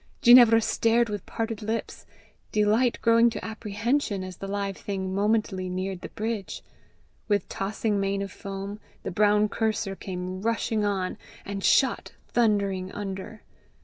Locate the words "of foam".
8.23-8.79